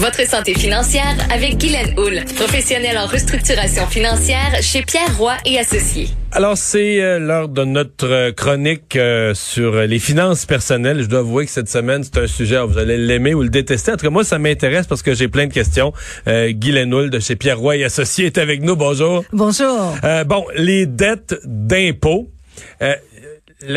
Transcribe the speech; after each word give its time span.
Votre 0.00 0.26
santé 0.26 0.54
financière 0.54 1.14
avec 1.30 1.58
Guylaine 1.58 1.92
Houle, 1.98 2.24
professionnelle 2.34 2.96
en 2.96 3.04
restructuration 3.04 3.86
financière 3.86 4.50
chez 4.62 4.80
Pierre 4.80 5.14
Roy 5.18 5.34
et 5.44 5.58
Associés. 5.58 6.08
Alors, 6.32 6.56
c'est 6.56 7.02
euh, 7.02 7.18
l'heure 7.18 7.50
de 7.50 7.64
notre 7.64 8.06
euh, 8.10 8.32
chronique 8.32 8.96
euh, 8.96 9.34
sur 9.34 9.74
les 9.76 9.98
finances 9.98 10.46
personnelles. 10.46 11.02
Je 11.02 11.06
dois 11.06 11.18
avouer 11.18 11.44
que 11.44 11.50
cette 11.50 11.68
semaine, 11.68 12.02
c'est 12.02 12.16
un 12.18 12.26
sujet, 12.26 12.58
vous 12.64 12.78
allez 12.78 12.96
l'aimer 12.96 13.34
ou 13.34 13.42
le 13.42 13.50
détester. 13.50 13.92
En 13.92 13.98
tout 13.98 14.06
cas, 14.06 14.10
moi, 14.10 14.24
ça 14.24 14.38
m'intéresse 14.38 14.86
parce 14.86 15.02
que 15.02 15.12
j'ai 15.12 15.28
plein 15.28 15.48
de 15.48 15.52
questions. 15.52 15.92
Euh, 16.28 16.50
Guy 16.50 16.72
Lénoul 16.72 17.10
de 17.10 17.20
chez 17.20 17.36
Pierre 17.36 17.58
Roy 17.58 17.76
et 17.76 17.84
Associés 17.84 18.24
est 18.24 18.38
avec 18.38 18.62
nous. 18.62 18.76
Bonjour. 18.76 19.22
Bonjour. 19.34 19.96
bon, 20.24 20.46
les 20.56 20.86
dettes 20.86 21.34
d'impôts. 21.44 22.30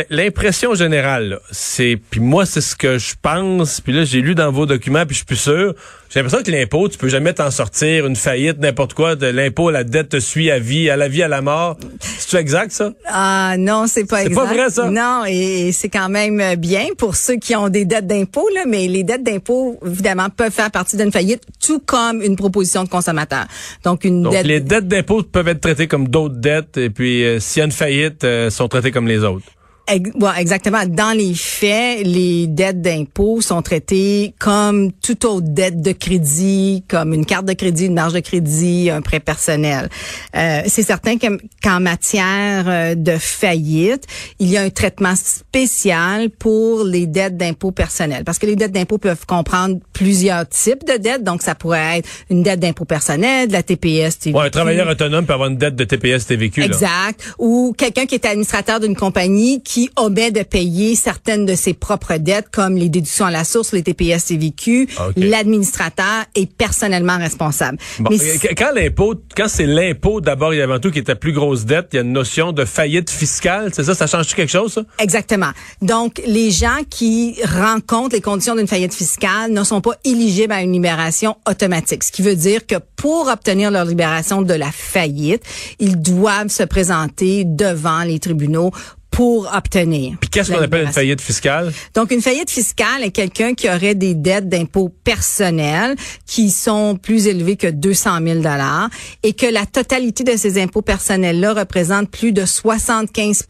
L'impression 0.08 0.74
générale, 0.74 1.40
c'est 1.50 1.98
puis 2.10 2.20
moi 2.20 2.46
c'est 2.46 2.62
ce 2.62 2.74
que 2.74 2.96
je 2.96 3.14
pense, 3.20 3.82
puis 3.82 3.92
là 3.92 4.04
j'ai 4.04 4.22
lu 4.22 4.34
dans 4.34 4.50
vos 4.50 4.64
documents 4.64 5.04
puis 5.04 5.14
je 5.14 5.18
suis 5.18 5.26
plus 5.26 5.36
sûr. 5.36 5.74
J'ai 6.08 6.20
l'impression 6.20 6.44
que 6.44 6.50
l'impôt, 6.50 6.88
tu 6.88 6.96
peux 6.96 7.08
jamais 7.08 7.32
t'en 7.32 7.50
sortir, 7.50 8.06
une 8.06 8.14
faillite, 8.14 8.60
n'importe 8.60 8.94
quoi, 8.94 9.16
de 9.16 9.26
l'impôt, 9.26 9.70
la 9.70 9.82
dette 9.82 10.10
te 10.10 10.20
suit 10.20 10.48
à 10.50 10.60
vie, 10.60 10.88
à 10.88 10.96
la 10.96 11.08
vie 11.08 11.24
à 11.24 11.28
la 11.28 11.42
mort. 11.42 11.76
C'est 12.00 12.38
exact 12.38 12.70
ça? 12.70 12.92
Ah 13.06 13.56
non, 13.58 13.86
c'est 13.88 14.04
pas 14.04 14.22
exact. 14.22 14.34
C'est 14.34 14.46
pas 14.46 14.54
vrai 14.54 14.70
ça? 14.70 14.90
Non, 14.90 15.24
et 15.26 15.72
c'est 15.72 15.88
quand 15.88 16.08
même 16.08 16.54
bien 16.56 16.86
pour 16.96 17.16
ceux 17.16 17.36
qui 17.36 17.56
ont 17.56 17.68
des 17.68 17.84
dettes 17.84 18.06
d'impôt 18.06 18.48
là, 18.54 18.62
mais 18.66 18.86
les 18.86 19.02
dettes 19.02 19.24
d'impôt 19.24 19.78
évidemment 19.84 20.28
peuvent 20.30 20.52
faire 20.52 20.70
partie 20.70 20.96
d'une 20.96 21.12
faillite 21.12 21.42
tout 21.60 21.80
comme 21.80 22.22
une 22.22 22.36
proposition 22.36 22.84
de 22.84 22.88
consommateur. 22.88 23.46
Donc 23.82 24.04
une 24.04 24.22
Donc, 24.22 24.34
les 24.44 24.60
dettes 24.60 24.88
d'impôt 24.88 25.22
peuvent 25.24 25.48
être 25.48 25.60
traitées 25.60 25.88
comme 25.88 26.08
d'autres 26.08 26.36
dettes 26.36 26.76
et 26.76 26.90
puis 26.90 27.24
euh, 27.24 27.40
s'il 27.40 27.60
y 27.60 27.62
a 27.62 27.66
une 27.66 27.72
faillite, 27.72 28.24
euh, 28.24 28.50
sont 28.50 28.68
traitées 28.68 28.92
comme 28.92 29.08
les 29.08 29.24
autres. 29.24 29.44
Exactement. 29.86 30.86
Dans 30.86 31.16
les 31.16 31.34
faits, 31.34 32.06
les 32.06 32.46
dettes 32.46 32.80
d'impôt 32.80 33.40
sont 33.40 33.60
traitées 33.60 34.34
comme 34.38 34.92
toute 34.92 35.24
autre 35.24 35.46
dette 35.48 35.82
de 35.82 35.92
crédit, 35.92 36.84
comme 36.88 37.12
une 37.12 37.26
carte 37.26 37.44
de 37.44 37.52
crédit, 37.52 37.86
une 37.86 37.94
marge 37.94 38.14
de 38.14 38.20
crédit, 38.20 38.90
un 38.90 39.02
prêt 39.02 39.20
personnel. 39.20 39.90
Euh, 40.36 40.62
c'est 40.66 40.82
certain 40.82 41.16
qu'en 41.18 41.80
matière 41.80 42.64
euh, 42.66 42.94
de 42.94 43.16
faillite, 43.18 44.06
il 44.38 44.48
y 44.50 44.56
a 44.56 44.62
un 44.62 44.70
traitement 44.70 45.14
spécial 45.16 46.30
pour 46.30 46.84
les 46.84 47.06
dettes 47.06 47.36
d'impôt 47.36 47.70
personnel, 47.70 48.24
parce 48.24 48.38
que 48.38 48.46
les 48.46 48.56
dettes 48.56 48.72
d'impôt 48.72 48.98
peuvent 48.98 49.26
comprendre 49.26 49.78
plusieurs 49.92 50.48
types 50.48 50.84
de 50.84 50.96
dettes. 50.96 51.24
Donc, 51.24 51.42
ça 51.42 51.54
pourrait 51.54 51.98
être 51.98 52.08
une 52.30 52.42
dette 52.42 52.60
d'impôt 52.60 52.84
personnel, 52.84 53.48
de 53.48 53.52
la 53.52 53.62
TPS 53.62 54.18
TVQ. 54.18 54.38
Ouais, 54.38 54.46
un 54.46 54.50
travailleur 54.50 54.88
autonome 54.88 55.26
peut 55.26 55.34
avoir 55.34 55.50
une 55.50 55.58
dette 55.58 55.76
de 55.76 55.84
TPS 55.84 56.26
TVQ. 56.26 56.62
Exact. 56.62 57.34
Ou 57.38 57.74
quelqu'un 57.76 58.06
qui 58.06 58.14
est 58.14 58.24
administrateur 58.24 58.80
d'une 58.80 58.96
compagnie 58.96 59.62
qui 59.62 59.73
qui 59.74 59.90
omet 59.96 60.30
de 60.30 60.44
payer 60.44 60.94
certaines 60.94 61.46
de 61.46 61.56
ses 61.56 61.74
propres 61.74 62.16
dettes, 62.18 62.46
comme 62.52 62.76
les 62.76 62.88
déductions 62.88 63.26
à 63.26 63.32
la 63.32 63.42
source, 63.42 63.72
les 63.72 63.82
TPS 63.82 64.26
TVQ, 64.26 64.88
ah, 64.96 65.08
l'administrateur 65.16 66.26
est 66.36 66.46
personnellement 66.46 67.18
responsable. 67.18 67.78
Mais 68.08 68.16
quand 68.56 68.70
l'impôt, 68.72 69.16
quand 69.36 69.48
c'est 69.48 69.66
l'impôt 69.66 70.20
d'abord 70.20 70.52
et 70.52 70.62
avant 70.62 70.78
tout 70.78 70.92
qui 70.92 71.00
est 71.00 71.08
ta 71.08 71.16
plus 71.16 71.32
grosse 71.32 71.64
dette, 71.64 71.88
il 71.92 71.96
y 71.96 71.98
a 71.98 72.02
une 72.02 72.12
notion 72.12 72.52
de 72.52 72.64
faillite 72.64 73.10
fiscale, 73.10 73.72
c'est 73.74 73.82
ça, 73.82 73.96
ça 73.96 74.06
change 74.06 74.32
quelque 74.32 74.52
chose, 74.52 74.74
ça? 74.74 74.82
Exactement. 75.00 75.50
Donc, 75.82 76.22
les 76.24 76.52
gens 76.52 76.78
qui 76.88 77.34
rencontrent 77.44 78.14
les 78.14 78.20
conditions 78.20 78.54
d'une 78.54 78.68
faillite 78.68 78.94
fiscale 78.94 79.50
ne 79.50 79.64
sont 79.64 79.80
pas 79.80 79.96
éligibles 80.04 80.52
à 80.52 80.62
une 80.62 80.72
libération 80.72 81.36
automatique, 81.50 82.04
ce 82.04 82.12
qui 82.12 82.22
veut 82.22 82.36
dire 82.36 82.64
que 82.64 82.76
pour 82.94 83.26
obtenir 83.26 83.72
leur 83.72 83.86
libération 83.86 84.40
de 84.40 84.54
la 84.54 84.70
faillite, 84.70 85.42
ils 85.80 86.00
doivent 86.00 86.46
se 86.46 86.62
présenter 86.62 87.42
devant 87.44 88.04
les 88.04 88.20
tribunaux 88.20 88.70
pour 89.14 89.48
obtenir. 89.54 90.16
Puis 90.20 90.28
qu'est-ce 90.28 90.50
qu'on 90.50 90.60
appelle 90.60 90.86
une 90.86 90.92
faillite 90.92 91.20
fiscale? 91.20 91.72
Donc, 91.94 92.10
une 92.10 92.20
faillite 92.20 92.50
fiscale 92.50 93.04
est 93.04 93.12
quelqu'un 93.12 93.54
qui 93.54 93.68
aurait 93.68 93.94
des 93.94 94.16
dettes 94.16 94.48
d'impôts 94.48 94.88
personnels 94.88 95.94
qui 96.26 96.50
sont 96.50 96.96
plus 96.96 97.28
élevées 97.28 97.56
que 97.56 97.68
200 97.68 98.18
000 98.24 98.36
dollars 98.38 98.90
et 99.22 99.32
que 99.32 99.46
la 99.46 99.66
totalité 99.66 100.24
de 100.24 100.36
ces 100.36 100.60
impôts 100.60 100.82
personnels-là 100.82 101.54
représente 101.54 102.10
plus 102.10 102.32
de 102.32 102.44
75 102.44 103.44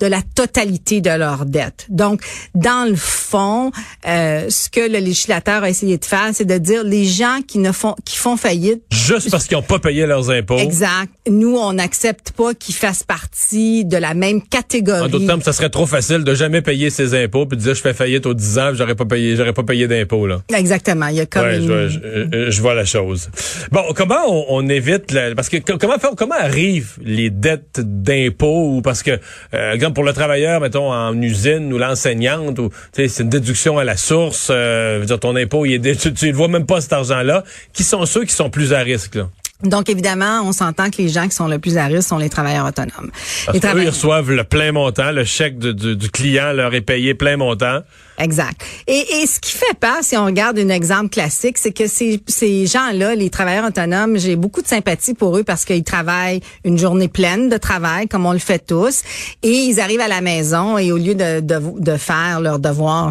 de 0.00 0.06
la 0.06 0.20
totalité 0.34 1.00
de 1.00 1.10
leurs 1.10 1.46
dettes. 1.46 1.86
Donc, 1.88 2.22
dans 2.54 2.88
le 2.88 2.96
fond, 2.96 3.70
euh, 4.06 4.48
ce 4.50 4.68
que 4.68 4.80
le 4.80 4.98
législateur 4.98 5.62
a 5.62 5.70
essayé 5.70 5.98
de 5.98 6.04
faire, 6.04 6.30
c'est 6.32 6.44
de 6.44 6.58
dire 6.58 6.84
les 6.84 7.04
gens 7.04 7.40
qui 7.46 7.58
ne 7.58 7.72
font 7.72 7.94
qui 8.04 8.16
font 8.16 8.36
faillite 8.36 8.82
juste 8.90 9.30
parce 9.30 9.46
qu'ils 9.46 9.56
n'ont 9.56 9.62
pas 9.62 9.78
payé 9.78 10.06
leurs 10.06 10.30
impôts. 10.30 10.58
Exact. 10.58 11.10
Nous, 11.28 11.56
on 11.56 11.72
n'accepte 11.72 12.32
pas 12.32 12.54
qu'ils 12.54 12.74
fassent 12.74 13.02
partie 13.02 13.84
de 13.84 13.96
la 13.96 14.14
même 14.14 14.42
catégorie. 14.42 15.02
En 15.02 15.08
d'autres 15.08 15.26
termes, 15.26 15.42
ça 15.42 15.52
serait 15.52 15.70
trop 15.70 15.86
facile 15.86 16.24
de 16.24 16.34
jamais 16.34 16.62
payer 16.62 16.90
ses 16.90 17.14
impôts 17.14 17.46
puis 17.46 17.56
de 17.56 17.62
dire 17.62 17.74
je 17.74 17.80
fais 17.80 17.94
faillite 17.94 18.26
aux 18.26 18.34
10 18.34 18.58
ans, 18.58 18.70
j'aurais 18.74 18.94
pas 18.94 19.04
payé, 19.04 19.36
j'aurais 19.36 19.52
pas 19.52 19.62
payé 19.62 19.88
d'impôts 19.88 20.26
là. 20.26 20.42
Exactement. 20.54 21.08
Il 21.08 21.16
y 21.16 21.20
a 21.20 21.26
comme 21.26 21.44
ouais, 21.44 21.60
je, 21.60 22.60
vois, 22.60 22.74
la 22.74 22.84
chose. 22.84 23.30
Bon, 23.70 23.82
comment 23.94 24.24
on, 24.48 24.66
évite 24.68 25.14
parce 25.36 25.48
que 25.48 25.58
comment 25.58 25.96
comment 26.16 26.34
arrivent 26.34 26.98
les 27.02 27.30
dettes 27.30 27.80
d'impôts 27.80 28.76
ou 28.76 28.82
parce 28.82 29.02
que 29.02 29.12
euh, 29.54 29.76
pour 29.90 30.04
le 30.04 30.12
travailleur, 30.12 30.60
mettons 30.60 30.92
en 30.92 31.20
usine 31.20 31.72
ou 31.72 31.78
l'enseignante 31.78 32.58
ou 32.58 32.70
c'est 32.92 33.20
une 33.20 33.28
déduction 33.28 33.78
à 33.78 33.84
la 33.84 33.96
source, 33.96 34.48
euh, 34.50 35.04
dire 35.04 35.20
ton 35.20 35.36
impôt 35.36 35.64
il 35.66 35.86
est 35.86 35.96
tu, 36.00 36.12
tu 36.12 36.28
ne 36.28 36.36
vois 36.36 36.48
même 36.48 36.66
pas 36.66 36.80
cet 36.80 36.92
argent-là. 36.92 37.44
Qui 37.72 37.84
sont 37.84 38.04
ceux 38.06 38.24
qui 38.24 38.34
sont 38.34 38.50
plus 38.50 38.72
à 38.72 38.80
risque? 38.80 39.18
Donc, 39.62 39.88
évidemment, 39.88 40.42
on 40.44 40.52
s'entend 40.52 40.90
que 40.90 40.98
les 40.98 41.08
gens 41.08 41.28
qui 41.28 41.34
sont 41.34 41.48
le 41.48 41.58
plus 41.58 41.78
à 41.78 41.86
risque 41.86 42.08
sont 42.08 42.18
les 42.18 42.28
travailleurs 42.28 42.66
autonomes. 42.66 43.10
Parce 43.46 43.58
les 43.58 43.82
ils 43.82 43.88
reçoivent 43.88 44.30
le 44.30 44.44
plein 44.44 44.72
montant, 44.72 45.10
le 45.12 45.24
chèque 45.24 45.58
du 45.58 46.10
client 46.10 46.52
leur 46.52 46.74
est 46.74 46.82
payé 46.82 47.14
plein 47.14 47.36
montant. 47.36 47.80
Exact. 48.18 48.60
Et, 48.86 49.22
et 49.22 49.26
ce 49.26 49.40
qui 49.40 49.52
fait 49.52 49.74
peur, 49.78 49.98
si 50.02 50.16
on 50.16 50.26
regarde 50.26 50.58
un 50.58 50.68
exemple 50.68 51.10
classique, 51.10 51.58
c'est 51.58 51.72
que 51.72 51.86
ces, 51.86 52.20
ces 52.26 52.66
gens-là, 52.66 53.14
les 53.14 53.30
travailleurs 53.30 53.66
autonomes, 53.66 54.18
j'ai 54.18 54.36
beaucoup 54.36 54.62
de 54.62 54.68
sympathie 54.68 55.14
pour 55.14 55.36
eux 55.36 55.44
parce 55.44 55.64
qu'ils 55.64 55.84
travaillent 55.84 56.40
une 56.64 56.78
journée 56.78 57.08
pleine 57.08 57.48
de 57.48 57.56
travail, 57.56 58.08
comme 58.08 58.26
on 58.26 58.32
le 58.32 58.38
fait 58.38 58.64
tous, 58.64 59.02
et 59.42 59.50
ils 59.50 59.80
arrivent 59.80 60.00
à 60.00 60.08
la 60.08 60.20
maison 60.20 60.78
et 60.78 60.92
au 60.92 60.96
lieu 60.98 61.14
de, 61.14 61.40
de, 61.40 61.60
de 61.78 61.96
faire 61.96 62.40
leur 62.40 62.58
devoir 62.58 63.10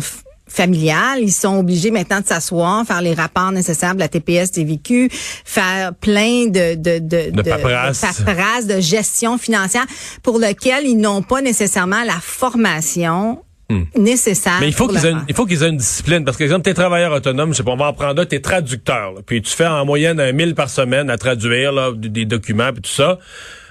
familiale. 0.56 1.20
Ils 1.20 1.32
sont 1.32 1.60
obligés 1.60 1.92
maintenant 1.92 2.22
de 2.22 2.26
s'asseoir, 2.26 2.86
faire 2.86 3.02
les 3.02 3.14
rapports 3.14 3.52
nécessaires 3.52 3.94
de 3.94 4.00
la 4.00 4.08
TPS 4.08 4.52
TVQ, 4.52 5.10
faire 5.12 5.94
plein 5.94 6.48
de 6.48 6.76
de 6.76 7.00
de, 7.00 7.32
de, 7.32 7.42
paperasse. 7.42 8.68
de, 8.68 8.80
gestion 8.80 9.38
financière 9.38 9.86
pour 10.24 10.40
lequel 10.40 10.86
ils 10.86 10.98
n'ont 10.98 11.22
pas 11.22 11.42
nécessairement 11.42 12.04
la 12.04 12.20
formation 12.22 13.44
hmm. 13.70 13.84
nécessaire. 13.98 14.58
Mais 14.60 14.68
il 14.68 14.74
faut 14.74 14.88
qu'ils 14.88 15.06
aient, 15.06 15.14
il 15.28 15.36
faut 15.36 15.46
qu'ils 15.46 15.64
aient 15.64 15.70
une 15.70 15.78
discipline 15.78 16.24
parce 16.24 16.38
que 16.38 16.44
exemple 16.44 16.64
t'es 16.64 16.74
travailleur 16.74 17.12
autonome, 17.12 17.52
je 17.52 17.58
sais 17.58 17.64
pas, 17.64 17.72
on 17.72 17.78
va 17.78 17.88
en 17.88 17.94
prendre 17.94 18.22
un, 18.22 18.26
t'es 18.26 18.40
traducteur, 18.40 19.14
puis 19.26 19.42
tu 19.42 19.52
fais 19.52 19.68
en 19.68 19.86
moyenne 19.86 20.20
un 20.20 20.32
mille 20.32 20.56
par 20.56 20.70
semaine 20.70 21.10
à 21.10 21.18
traduire 21.18 21.72
là, 21.72 21.92
des 21.94 22.26
documents 22.26 22.70
et 22.70 22.82
tout 22.82 22.90
ça. 22.90 23.20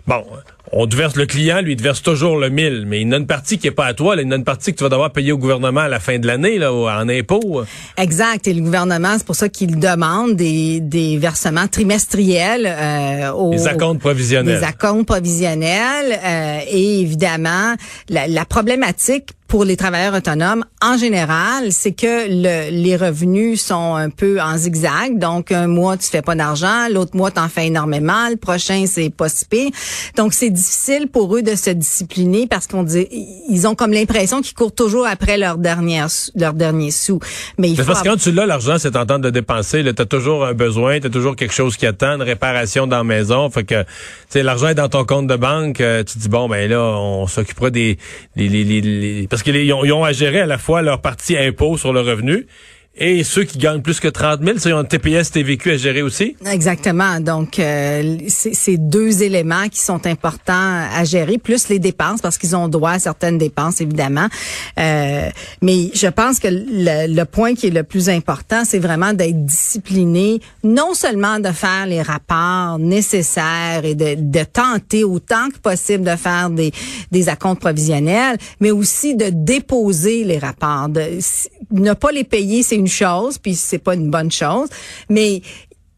Bon, 0.06 0.22
on 0.70 0.86
te 0.86 0.96
verse 0.96 1.16
le 1.16 1.24
client, 1.24 1.62
lui, 1.62 1.72
il 1.72 1.76
te 1.76 1.82
verse 1.82 2.02
toujours 2.02 2.36
le 2.36 2.50
1000, 2.50 2.84
mais 2.86 3.00
il 3.00 3.08
y 3.08 3.14
a 3.14 3.16
une 3.16 3.26
partie 3.26 3.58
qui 3.58 3.68
est 3.68 3.70
pas 3.70 3.86
à 3.86 3.94
toi, 3.94 4.16
là, 4.16 4.22
il 4.22 4.28
y 4.28 4.32
a 4.32 4.36
une 4.36 4.44
partie 4.44 4.72
que 4.72 4.76
tu 4.76 4.84
vas 4.84 4.90
devoir 4.90 5.10
payer 5.12 5.32
au 5.32 5.38
gouvernement 5.38 5.80
à 5.80 5.88
la 5.88 5.98
fin 5.98 6.18
de 6.18 6.26
l'année, 6.26 6.58
là, 6.58 6.74
en 6.74 7.08
impôts. 7.08 7.62
Exact. 7.96 8.46
Et 8.46 8.52
le 8.52 8.60
gouvernement, 8.60 9.14
c'est 9.16 9.24
pour 9.24 9.36
ça 9.36 9.48
qu'il 9.48 9.78
demande 9.78 10.36
des, 10.36 10.80
des 10.80 11.16
versements 11.16 11.68
trimestriels 11.68 12.66
euh, 12.66 13.30
aux, 13.32 13.52
des 13.52 13.66
acomptes 13.66 14.00
provisionnels. 14.00 14.58
Des 14.58 14.64
acomptes 14.64 15.06
provisionnels. 15.06 16.18
Euh, 16.22 16.58
et 16.70 17.00
évidemment, 17.00 17.74
la, 18.10 18.26
la 18.26 18.44
problématique 18.44 19.30
pour 19.54 19.64
les 19.64 19.76
travailleurs 19.76 20.14
autonomes, 20.14 20.64
en 20.82 20.96
général, 20.96 21.70
c'est 21.70 21.92
que 21.92 22.26
le, 22.28 22.72
les 22.72 22.96
revenus 22.96 23.62
sont 23.62 23.94
un 23.94 24.10
peu 24.10 24.40
en 24.40 24.58
zigzag. 24.58 25.16
Donc, 25.20 25.52
un 25.52 25.68
mois, 25.68 25.96
tu 25.96 26.08
fais 26.08 26.22
pas 26.22 26.34
d'argent, 26.34 26.88
l'autre 26.90 27.16
mois, 27.16 27.30
tu 27.30 27.38
en 27.38 27.48
fais 27.48 27.68
énormément, 27.68 28.28
le 28.28 28.36
prochain, 28.36 28.86
c'est 28.88 29.10
pas 29.10 29.28
si 29.28 29.44
Donc, 30.16 30.34
c'est 30.34 30.50
difficile 30.50 31.06
pour 31.06 31.36
eux 31.36 31.42
de 31.42 31.54
se 31.54 31.70
discipliner 31.70 32.48
parce 32.48 32.66
qu'on 32.66 32.82
dit, 32.82 33.06
ils 33.48 33.68
ont 33.68 33.76
comme 33.76 33.92
l'impression 33.92 34.42
qu'ils 34.42 34.54
courent 34.54 34.74
toujours 34.74 35.06
après 35.06 35.38
leur 35.38 35.56
dernière, 35.56 36.08
leur 36.34 36.54
dernier 36.54 36.90
sou. 36.90 37.20
Mais 37.56 37.70
il 37.70 37.76
faut 37.76 37.84
parce 37.84 38.02
que 38.02 38.08
quand 38.08 38.16
tu 38.16 38.32
l'as, 38.32 38.46
l'argent, 38.46 38.78
c'est 38.80 38.96
en 38.96 39.06
temps 39.06 39.20
de 39.20 39.30
dépenser. 39.30 39.84
Tu 39.84 40.02
as 40.02 40.06
toujours 40.06 40.46
un 40.46 40.54
besoin, 40.54 40.98
tu 40.98 41.06
as 41.06 41.10
toujours 41.10 41.36
quelque 41.36 41.54
chose 41.54 41.76
qui 41.76 41.86
attend, 41.86 42.16
une 42.16 42.22
réparation 42.22 42.88
dans 42.88 42.98
la 42.98 43.04
maison. 43.04 43.48
Fait 43.50 43.62
que, 43.62 43.84
tu 44.32 44.42
l'argent 44.42 44.66
est 44.66 44.74
dans 44.74 44.88
ton 44.88 45.04
compte 45.04 45.28
de 45.28 45.36
banque. 45.36 45.80
Euh, 45.80 46.02
tu 46.02 46.18
dis, 46.18 46.28
bon, 46.28 46.48
ben 46.48 46.68
là, 46.68 46.80
on 46.80 47.28
s'occupera 47.28 47.70
des, 47.70 47.98
les, 48.34 48.48
les, 48.48 48.64
les, 48.64 49.28
parce 49.28 49.43
qu'ils 49.44 49.72
ont, 49.72 49.84
ils 49.84 49.92
ont 49.92 50.04
à 50.04 50.12
gérer 50.12 50.40
à 50.40 50.46
la 50.46 50.58
fois 50.58 50.82
leur 50.82 51.00
partie 51.00 51.36
impôt 51.36 51.76
sur 51.76 51.92
le 51.92 52.00
revenu 52.00 52.46
et 52.96 53.24
ceux 53.24 53.42
qui 53.42 53.58
gagnent 53.58 53.82
plus 53.82 53.98
que 53.98 54.06
30 54.06 54.40
000, 54.42 54.56
ils 54.64 54.72
ont 54.72 54.78
un 54.78 54.84
TPS, 54.84 55.32
TVQ 55.32 55.72
à 55.72 55.76
gérer 55.76 56.02
aussi? 56.02 56.36
Exactement. 56.46 57.18
Donc, 57.20 57.58
euh, 57.58 58.18
c'est 58.28 58.76
deux 58.76 59.24
éléments 59.24 59.68
qui 59.68 59.80
sont 59.80 60.06
importants 60.06 60.86
à 60.94 61.02
gérer, 61.02 61.38
plus 61.38 61.68
les 61.68 61.80
dépenses, 61.80 62.20
parce 62.20 62.38
qu'ils 62.38 62.54
ont 62.54 62.68
droit 62.68 62.92
à 62.92 62.98
certaines 63.00 63.36
dépenses, 63.36 63.80
évidemment. 63.80 64.28
Euh, 64.78 65.28
mais 65.60 65.90
je 65.92 66.06
pense 66.06 66.38
que 66.38 66.46
le, 66.48 67.12
le, 67.12 67.24
point 67.24 67.54
qui 67.54 67.66
est 67.66 67.70
le 67.70 67.82
plus 67.82 68.08
important, 68.08 68.64
c'est 68.64 68.78
vraiment 68.78 69.12
d'être 69.12 69.44
discipliné, 69.44 70.40
non 70.62 70.94
seulement 70.94 71.40
de 71.40 71.50
faire 71.50 71.86
les 71.86 72.02
rapports 72.02 72.78
nécessaires 72.78 73.84
et 73.84 73.96
de, 73.96 74.14
de 74.18 74.44
tenter 74.44 75.02
autant 75.02 75.48
que 75.50 75.58
possible 75.58 76.04
de 76.04 76.14
faire 76.14 76.48
des, 76.48 76.70
des 77.10 77.28
acomptes 77.28 77.60
provisionnels, 77.60 78.36
mais 78.60 78.70
aussi 78.70 79.16
de 79.16 79.30
déposer 79.30 80.22
les 80.22 80.38
rapports. 80.38 80.88
De, 80.88 81.18
ne 81.80 81.92
pas 81.92 82.12
les 82.12 82.24
payer, 82.24 82.62
c'est 82.62 82.76
une 82.76 82.88
chose, 82.88 83.38
puis 83.38 83.54
c'est 83.54 83.78
pas 83.78 83.94
une 83.94 84.10
bonne 84.10 84.30
chose, 84.30 84.68
mais 85.08 85.42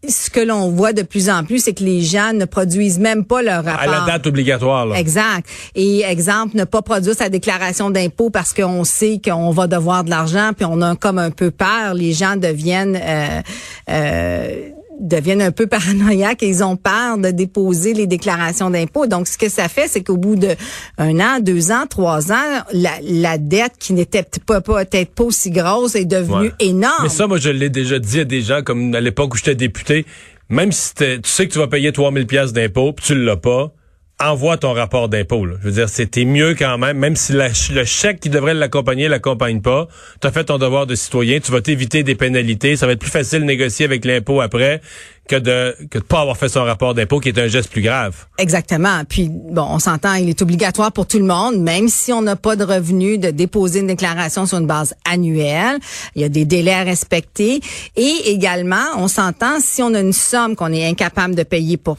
ce 0.09 0.31
que 0.31 0.41
l'on 0.41 0.71
voit 0.71 0.93
de 0.93 1.03
plus 1.03 1.29
en 1.29 1.45
plus, 1.45 1.65
c'est 1.65 1.75
que 1.75 1.83
les 1.83 2.03
gens 2.03 2.33
ne 2.33 2.45
produisent 2.45 2.99
même 2.99 3.25
pas 3.25 3.43
leur 3.43 3.65
rapport. 3.65 3.81
À 3.81 3.87
la 3.87 4.07
date 4.07 4.27
obligatoire. 4.27 4.87
Là. 4.87 4.99
Exact. 4.99 5.49
Et 5.75 6.03
exemple, 6.03 6.57
ne 6.57 6.65
pas 6.65 6.83
produire 6.83 7.15
sa 7.15 7.29
déclaration 7.29 7.91
d'impôt 7.91 8.31
parce 8.31 8.53
qu'on 8.53 8.85
sait 8.85 9.21
qu'on 9.25 9.51
va 9.51 9.67
devoir 9.67 10.05
de 10.05 10.11
l'argent, 10.11 10.53
puis 10.57 10.67
on 10.69 10.81
a 10.83 10.97
comme 10.97 11.19
un 11.19 11.31
peu 11.31 11.51
peur. 11.51 11.95
Les 11.95 12.13
gens 12.13 12.37
deviennent 12.37 12.99
euh, 13.03 13.43
euh, 13.91 14.71
deviennent 15.01 15.43
un 15.43 15.53
peu 15.53 15.67
paranoïaques 15.67 16.43
et 16.43 16.49
ils 16.49 16.65
ont 16.65 16.77
peur 16.77 17.19
de 17.19 17.31
déposer 17.31 17.95
les 17.95 18.07
déclarations 18.07 18.71
d'impôts. 18.71 19.07
Donc, 19.07 19.27
ce 19.29 19.39
que 19.39 19.49
ça 19.49 19.69
fait, 19.69 19.89
c'est 19.89 20.03
qu'au 20.03 20.17
bout 20.17 20.37
de 20.37 20.55
un 20.99 21.21
an, 21.21 21.41
deux 21.41 21.71
ans, 21.71 21.87
trois 21.89 22.33
ans, 22.33 22.63
la, 22.73 22.93
la 23.03 23.39
dette 23.39 23.73
qui 23.79 23.93
n'était 23.93 24.25
pas, 24.47 24.61
peut-être 24.61 25.11
pas 25.11 25.25
aussi 25.25 25.51
grosse 25.51 25.95
est 25.95 26.05
devenue 26.05 26.53
énorme. 26.61 27.05
Mais 27.05 27.09
ça, 27.09 27.27
moi, 27.27 27.39
je 27.39 27.51
l'ai 27.51 27.71
déjà 27.71 27.99
dit 27.99 28.21
à 28.21 28.25
des 28.25 28.43
gens, 28.43 28.63
comme 28.63 28.95
à 28.95 29.01
l'époque 29.01 29.35
où 29.35 29.37
j'étais 29.37 29.55
député, 29.55 30.07
même 30.49 30.73
si 30.73 30.95
tu 30.95 31.21
sais 31.25 31.47
que 31.47 31.53
tu 31.53 31.59
vas 31.59 31.67
payer 31.67 31.93
3000 31.93 32.27
pièces 32.27 32.53
d'impôts, 32.53 32.93
puis 32.93 33.07
tu 33.07 33.15
l'as 33.15 33.37
pas, 33.37 33.73
envoie 34.19 34.57
ton 34.57 34.73
rapport 34.73 35.09
d'impôt. 35.09 35.47
Je 35.47 35.65
veux 35.65 35.73
dire, 35.73 35.89
c'était 35.89 36.25
mieux 36.25 36.55
quand 36.55 36.79
même, 36.79 36.97
même 36.97 37.17
si 37.17 37.33
le 37.33 37.85
chèque 37.85 38.21
qui 38.21 38.31
devrait 38.31 38.55
l'accompagner 38.55 39.09
l'accompagne 39.09 39.61
pas. 39.61 39.89
Tu 40.21 40.27
as 40.27 40.33
fait 40.33 40.45
ton 40.45 40.59
devoir 40.59 40.87
de 40.87 40.95
citoyen, 40.95 41.39
tu 41.41 41.53
vas 41.53 41.61
t'éviter 41.61 42.03
des 42.03 42.15
pénalités. 42.15 42.77
Ça 42.77 42.87
va 42.87 42.93
être 42.93 43.01
plus 43.01 43.11
facile 43.11 43.41
de 43.41 43.45
négocier 43.45 43.85
avec 43.85 44.05
l'impôt 44.05 44.41
après 44.41 44.81
que 45.29 45.37
de 45.37 45.77
que 45.91 45.99
de 45.99 46.05
pas 46.05 46.21
avoir 46.21 46.37
fait 46.37 46.49
son 46.49 46.65
rapport 46.65 46.95
d'impôt, 46.95 47.21
qui 47.21 47.29
est 47.29 47.39
un 47.39 47.49
geste 47.49 47.71
plus 47.71 47.83
grave. 47.83 48.27
Exactement. 48.39 49.03
Puis 49.07 49.29
bon, 49.29 49.67
on 49.69 49.79
s'entend, 49.79 50.15
il 50.15 50.31
est 50.31 50.41
obligatoire 50.41 50.93
pour 50.93 51.07
tout 51.07 51.19
le 51.19 51.25
monde, 51.25 51.59
même 51.59 51.89
si 51.89 52.13
on 52.13 52.23
n'a 52.23 52.37
pas 52.37 52.57
de 52.57 52.65
revenus, 52.65 53.19
de 53.19 53.31
déposer 53.31 53.81
une 53.81 53.89
déclaration 53.89 54.47
sur 54.47 54.59
une 54.59 54.67
base 54.67 54.95
annuelle. 55.05 55.79
Il 56.15 56.23
y 56.23 56.25
a 56.25 56.29
des 56.31 56.45
délais 56.47 56.73
à 56.73 56.85
respecter. 56.85 57.61
Et 57.97 58.31
également, 58.31 58.87
on 58.97 59.09
s'entend, 59.09 59.61
si 59.61 59.83
on 59.83 59.93
a 59.93 60.01
une 60.01 60.15
somme 60.15 60.57
qu'on 60.57 60.73
est 60.73 60.87
incapable 60.87 61.35
de 61.35 61.43
payer 61.43 61.77
pour 61.77 61.99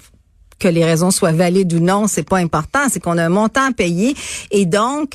que 0.59 0.67
les 0.67 0.83
raisons 0.83 1.11
soient 1.11 1.31
valides 1.31 1.73
ou 1.73 1.79
non, 1.79 2.07
c'est 2.07 2.27
pas 2.27 2.37
important, 2.37 2.87
c'est 2.89 2.99
qu'on 2.99 3.17
a 3.17 3.25
un 3.25 3.29
montant 3.29 3.69
à 3.69 3.71
payer. 3.71 4.15
Et 4.51 4.65
donc 4.65 5.13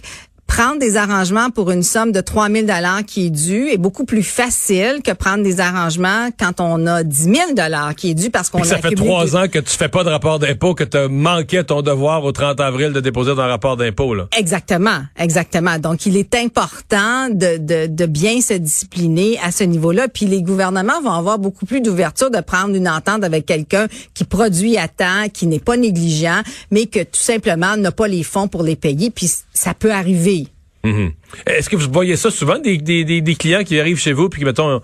prendre 0.54 0.78
des 0.78 0.98
arrangements 0.98 1.48
pour 1.48 1.70
une 1.70 1.82
somme 1.82 2.12
de 2.12 2.20
3000 2.20 2.66
dollars 2.66 3.04
qui 3.06 3.26
est 3.26 3.30
due 3.30 3.70
est 3.70 3.78
beaucoup 3.78 4.04
plus 4.04 4.22
facile 4.22 5.00
que 5.02 5.12
prendre 5.12 5.42
des 5.42 5.60
arrangements 5.60 6.28
quand 6.38 6.60
on 6.60 6.86
a 6.86 7.02
10 7.02 7.22
000 7.22 7.36
dollars 7.56 7.94
qui 7.94 8.10
est 8.10 8.14
dû 8.14 8.28
parce 8.28 8.50
qu'on 8.50 8.60
a 8.60 8.64
Ça 8.64 8.76
fait 8.76 8.94
trois 8.94 9.34
ans 9.34 9.48
que 9.48 9.58
tu 9.58 9.74
fais 9.74 9.88
pas 9.88 10.04
de 10.04 10.10
rapport 10.10 10.38
d'impôt, 10.38 10.74
que 10.74 10.84
tu 10.84 10.98
manqué 11.08 11.64
ton 11.64 11.80
devoir 11.80 12.22
au 12.24 12.32
30 12.32 12.60
avril 12.60 12.92
de 12.92 13.00
déposer 13.00 13.30
ton 13.30 13.36
rapport 13.36 13.78
d'impôt. 13.78 14.12
Là. 14.14 14.28
Exactement, 14.36 15.00
exactement. 15.18 15.78
Donc, 15.78 16.04
il 16.04 16.18
est 16.18 16.34
important 16.34 17.30
de, 17.30 17.56
de, 17.56 17.86
de 17.86 18.06
bien 18.06 18.42
se 18.42 18.52
discipliner 18.52 19.38
à 19.42 19.52
ce 19.52 19.64
niveau-là. 19.64 20.08
Puis 20.08 20.26
les 20.26 20.42
gouvernements 20.42 21.00
vont 21.02 21.12
avoir 21.12 21.38
beaucoup 21.38 21.64
plus 21.64 21.80
d'ouverture 21.80 22.30
de 22.30 22.40
prendre 22.42 22.74
une 22.74 22.90
entente 22.90 23.24
avec 23.24 23.46
quelqu'un 23.46 23.86
qui 24.12 24.24
produit 24.24 24.76
à 24.76 24.86
temps, 24.86 25.30
qui 25.32 25.46
n'est 25.46 25.60
pas 25.60 25.78
négligent, 25.78 26.42
mais 26.70 26.84
que 26.84 27.00
tout 27.00 27.22
simplement 27.22 27.74
n'a 27.78 27.90
pas 27.90 28.06
les 28.06 28.22
fonds 28.22 28.48
pour 28.48 28.62
les 28.62 28.76
payer. 28.76 29.10
Puis 29.10 29.30
ça 29.54 29.72
peut 29.72 29.92
arriver. 29.92 30.41
Mhm. 30.84 31.12
Est-ce 31.46 31.70
que 31.70 31.76
vous 31.76 31.92
voyez 31.92 32.16
ça 32.16 32.30
souvent, 32.30 32.58
des, 32.58 32.76
des, 32.76 33.04
des, 33.04 33.34
clients 33.36 33.62
qui 33.62 33.78
arrivent 33.78 33.98
chez 33.98 34.12
vous 34.12 34.28
puis 34.28 34.40
qui, 34.40 34.44
mettons, 34.44 34.80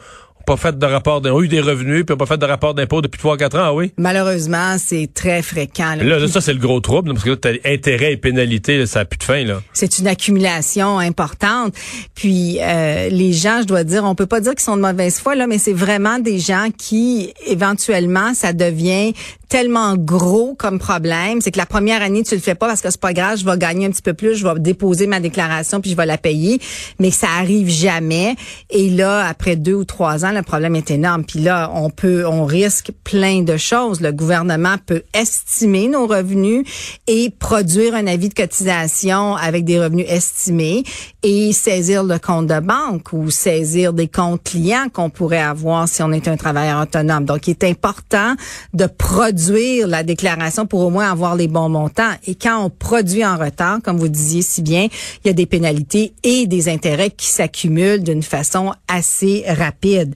pas 0.49 0.57
fait 0.57 0.79
de 0.79 0.87
rapport, 0.87 1.21
ont 1.27 1.43
eu 1.43 1.49
des 1.49 1.61
revenus, 1.61 2.07
puis 2.07 2.17
pas 2.17 2.25
fait 2.25 2.39
de 2.39 2.47
rapport 2.47 2.73
d'impôt 2.73 3.03
depuis 3.03 3.21
3-4 3.21 3.45
ans, 3.45 3.65
ah 3.65 3.75
oui? 3.75 3.93
Malheureusement, 3.99 4.77
c'est 4.79 5.11
très 5.13 5.43
fréquent. 5.43 5.95
Là, 6.01 6.27
ça, 6.27 6.41
c'est 6.41 6.55
le 6.55 6.59
gros 6.59 6.81
trouble, 6.81 7.13
parce 7.13 7.23
que 7.23 7.31
là, 7.31 7.37
t'as 7.37 7.53
intérêt 7.67 8.15
et 8.15 8.17
pénalité, 8.17 8.87
ça 8.87 9.01
n'a 9.01 9.05
plus 9.05 9.19
de 9.19 9.25
fin, 9.25 9.45
là. 9.45 9.61
C'est 9.75 9.99
une 9.99 10.07
accumulation 10.07 10.99
importante. 10.99 11.75
Puis, 12.15 12.61
euh, 12.63 13.11
les 13.11 13.35
gens, 13.35 13.61
je 13.61 13.67
dois 13.67 13.85
dire, 13.85 14.05
on 14.05 14.15
peut 14.15 14.25
pas 14.25 14.41
dire 14.41 14.53
qu'ils 14.53 14.63
sont 14.63 14.79
de 14.79 14.81
mauvaise 14.81 15.21
foi, 15.21 15.35
là, 15.35 15.47
mais 15.47 15.59
c'est 15.59 15.75
vraiment 15.75 16.19
des 16.19 16.39
gens 16.39 16.69
qui, 16.75 17.35
éventuellement, 17.47 18.33
ça 18.33 18.55
devient 18.55 19.13
tellement 19.49 19.97
gros 19.97 20.55
comme 20.55 20.79
problème, 20.79 21.41
c'est 21.41 21.51
que 21.51 21.59
la 21.59 21.67
première 21.67 22.03
année 22.03 22.23
tu 22.23 22.35
le 22.35 22.41
fais 22.41 22.55
pas 22.55 22.69
parce 22.69 22.83
que 22.83 22.91
c'est 22.91 23.01
pas 23.01 23.15
grave, 23.15 23.39
je 23.39 23.45
vais 23.45 23.57
gagner 23.57 23.87
un 23.87 23.91
petit 23.91 24.03
peu 24.03 24.13
plus, 24.13 24.35
je 24.35 24.47
vais 24.47 24.59
déposer 24.59 25.07
ma 25.07 25.21
déclaration 25.21 25.81
puis 25.81 25.91
je 25.91 25.97
vais 25.97 26.07
la 26.07 26.19
payer, 26.19 26.61
mais 26.99 27.11
ça 27.11 27.29
arrive 27.39 27.69
jamais. 27.69 28.37
Et 28.71 28.91
là, 28.91 29.27
après 29.27 29.57
deux 29.57 29.75
ou 29.75 29.85
trois 29.85 30.25
ans, 30.25 30.33
le 30.39 30.45
problème 30.45 30.77
est 30.77 30.91
énorme. 30.91 31.25
Puis 31.25 31.41
là, 31.41 31.71
on 31.75 31.91
peut, 31.91 32.27
on 32.27 32.45
risque 32.45 32.91
plein 33.05 33.43
de 33.43 33.57
choses. 33.57 34.01
Le 34.01 34.13
gouvernement 34.13 34.77
peut 34.85 35.03
estimer 35.15 35.89
nos 35.89 36.07
revenus 36.07 36.65
et 37.07 37.31
produire 37.31 37.95
un 37.95 38.07
avis 38.07 38.29
de 38.29 38.35
cotisation 38.35 39.37
avec 39.37 39.65
des 39.65 39.81
revenus 39.81 40.07
estimés 40.09 40.85
et 41.23 41.53
saisir 41.53 42.05
le 42.05 42.19
compte 42.19 42.47
de 42.47 42.61
banque 42.61 43.13
ou 43.13 43.31
saisir 43.31 43.93
des 43.93 44.09
comptes 44.09 44.43
clients 44.45 44.87
qu'on 44.93 45.11
pourrait 45.11 45.39
avoir 45.43 45.89
si 45.89 46.03
on 46.03 46.13
est 46.13 46.29
un 46.29 46.37
travailleur 46.37 46.83
autonome. 46.83 47.25
Donc, 47.25 47.47
il 47.47 47.51
est 47.53 47.65
important 47.65 48.35
de 48.73 48.87
produire 48.87 49.89
la 49.89 50.03
déclaration 50.03 50.67
pour 50.67 50.81
au 50.81 50.91
moins 50.91 51.11
avoir 51.11 51.35
les 51.37 51.49
bons 51.49 51.69
montants. 51.69 52.13
Et 52.27 52.35
quand 52.35 52.65
on 52.65 52.71
produit 52.71 53.25
en 53.25 53.37
retard, 53.37 53.79
comme 53.83 53.99
vous 53.99 54.09
disiez 54.09 54.43
si 54.43 54.63
bien, 54.63 54.89
il 55.25 55.29
y 55.29 55.31
a 55.31 55.35
des 55.35 55.47
pénalités 55.47 56.13
et 56.23 56.47
des 56.47 56.69
intérêts 56.69 57.11
qui 57.11 57.27
s'accumulent 57.27 58.03
d'une 58.03 58.23
façon 58.23 58.73
assez 58.87 59.45
rapide. 59.47 60.15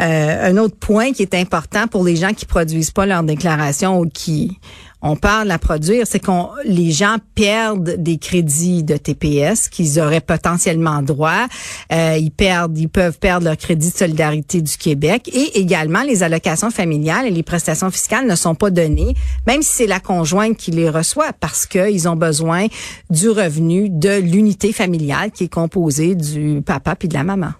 Euh, 0.00 0.50
un 0.50 0.56
autre 0.56 0.76
point 0.76 1.12
qui 1.12 1.22
est 1.22 1.34
important 1.34 1.86
pour 1.86 2.04
les 2.04 2.16
gens 2.16 2.32
qui 2.32 2.46
produisent 2.46 2.90
pas 2.90 3.06
leur 3.06 3.22
déclaration 3.22 4.00
ou 4.00 4.08
qui 4.08 4.58
on 5.02 5.16
parle 5.16 5.50
à 5.50 5.58
produire, 5.58 6.06
c'est 6.06 6.20
qu'on 6.20 6.48
les 6.64 6.92
gens 6.92 7.16
perdent 7.34 7.96
des 7.98 8.18
crédits 8.18 8.84
de 8.84 8.96
TPS 8.96 9.68
qu'ils 9.68 9.98
auraient 10.00 10.20
potentiellement 10.20 11.02
droit. 11.02 11.48
Euh, 11.92 12.16
ils 12.18 12.30
perdent, 12.30 12.78
ils 12.78 12.88
peuvent 12.88 13.18
perdre 13.18 13.46
leur 13.46 13.56
crédit 13.56 13.90
de 13.90 13.96
solidarité 13.96 14.62
du 14.62 14.76
Québec 14.76 15.28
et 15.32 15.58
également 15.58 16.02
les 16.02 16.22
allocations 16.22 16.70
familiales 16.70 17.26
et 17.26 17.30
les 17.30 17.42
prestations 17.42 17.90
fiscales 17.90 18.28
ne 18.28 18.36
sont 18.36 18.54
pas 18.54 18.70
données, 18.70 19.14
même 19.46 19.62
si 19.62 19.72
c'est 19.72 19.86
la 19.88 19.98
conjointe 19.98 20.56
qui 20.56 20.70
les 20.70 20.88
reçoit, 20.88 21.32
parce 21.32 21.66
qu'ils 21.66 22.08
ont 22.08 22.16
besoin 22.16 22.68
du 23.10 23.28
revenu 23.28 23.88
de 23.90 24.20
l'unité 24.20 24.72
familiale 24.72 25.32
qui 25.32 25.44
est 25.44 25.52
composée 25.52 26.14
du 26.14 26.62
papa 26.64 26.94
puis 26.94 27.08
de 27.08 27.14
la 27.14 27.24
maman. 27.24 27.52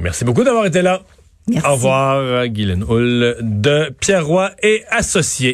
Merci 0.00 0.24
beaucoup 0.24 0.44
d'avoir 0.44 0.66
été 0.66 0.82
là. 0.82 1.02
Merci. 1.48 1.66
Au 1.66 1.72
revoir, 1.72 2.46
Guylaine 2.48 2.84
Hull 2.88 3.36
de 3.40 3.90
Pierre 4.00 4.26
Roy 4.26 4.50
et 4.62 4.84
Associés. 4.90 5.48